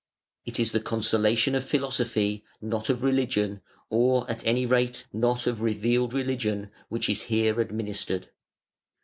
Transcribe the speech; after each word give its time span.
It 0.47 0.59
is 0.59 0.71
the 0.71 0.79
consolation 0.79 1.53
of 1.53 1.63
philosophy, 1.63 2.43
not 2.59 2.89
of 2.89 3.03
religion, 3.03 3.61
or 3.91 4.27
at 4.27 4.43
any 4.47 4.65
rate 4.65 5.05
not 5.13 5.45
of 5.45 5.61
revealed 5.61 6.11
religion, 6.15 6.71
which 6.89 7.07
is 7.07 7.21
here 7.29 7.61
administered. 7.61 8.31